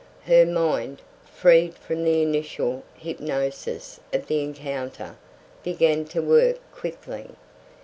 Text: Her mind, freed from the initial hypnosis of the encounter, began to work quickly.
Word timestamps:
Her 0.25 0.47
mind, 0.47 0.99
freed 1.31 1.75
from 1.75 2.03
the 2.03 2.23
initial 2.23 2.81
hypnosis 2.95 3.99
of 4.11 4.25
the 4.25 4.41
encounter, 4.41 5.15
began 5.61 6.05
to 6.05 6.23
work 6.23 6.57
quickly. 6.73 7.27